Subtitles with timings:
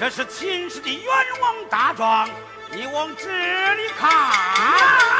[0.00, 1.04] 这是秦氏的冤
[1.42, 2.26] 枉大状
[2.72, 5.19] 你往这里看。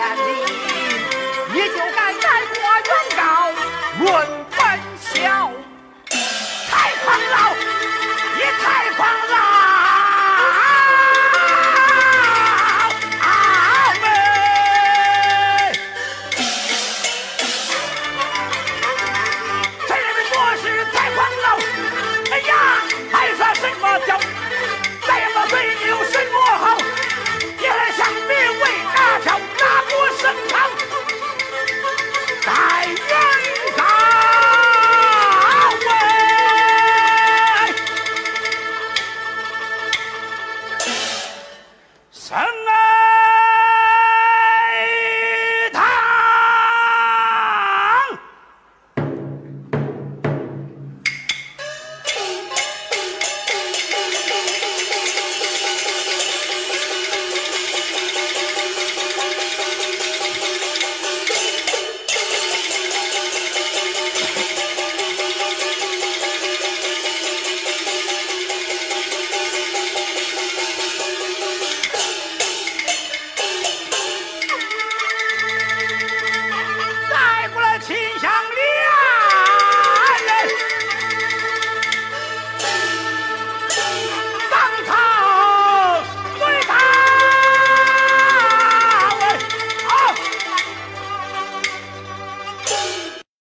[0.00, 0.16] 天
[1.52, 2.58] 你就该在过
[2.88, 3.22] 原告
[3.98, 4.08] 论
[4.56, 4.58] 本
[4.98, 5.52] 孝
[6.70, 6.72] 太
[7.04, 7.36] 狂了
[8.34, 8.64] 你太
[8.96, 9.49] 狂了